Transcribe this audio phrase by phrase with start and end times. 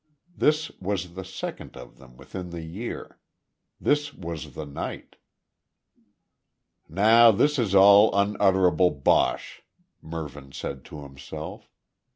[0.35, 3.19] This was the second of them within the year.
[3.79, 5.17] This was the night.
[6.89, 9.61] "Now this is all unutterable bosh,"
[10.01, 11.69] Mervyn said to himself.